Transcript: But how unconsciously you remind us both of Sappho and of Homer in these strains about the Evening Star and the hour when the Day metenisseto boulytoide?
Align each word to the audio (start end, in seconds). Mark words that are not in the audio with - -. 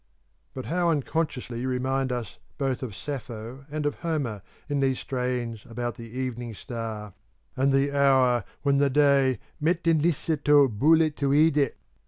But 0.55 0.65
how 0.65 0.89
unconsciously 0.89 1.61
you 1.61 1.67
remind 1.69 2.11
us 2.11 2.39
both 2.57 2.81
of 2.81 2.95
Sappho 2.95 3.67
and 3.69 3.85
of 3.85 3.99
Homer 3.99 4.41
in 4.67 4.79
these 4.79 4.97
strains 4.97 5.63
about 5.67 5.93
the 5.93 6.09
Evening 6.09 6.55
Star 6.55 7.13
and 7.55 7.71
the 7.71 7.95
hour 7.95 8.43
when 8.63 8.79
the 8.79 8.89
Day 8.89 9.37
metenisseto 9.61 10.69
boulytoide? 10.69 11.73